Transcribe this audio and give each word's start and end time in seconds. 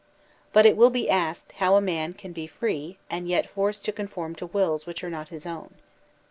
But 0.51 0.65
it 0.65 0.75
will 0.77 0.89
be 0.89 1.07
asked 1.11 1.51
how 1.59 1.75
a 1.75 1.79
man 1.79 2.15
can 2.15 2.33
be 2.33 2.47
free 2.47 2.97
and 3.07 3.29
yet 3.29 3.45
forced 3.45 3.85
to 3.85 3.91
conform 3.91 4.33
to 4.37 4.47
wills 4.47 4.87
which 4.87 5.03
are 5.03 5.11
not 5.11 5.29
his 5.29 5.45
own. 5.45 5.75